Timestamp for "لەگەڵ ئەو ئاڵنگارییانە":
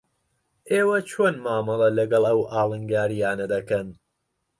1.99-3.45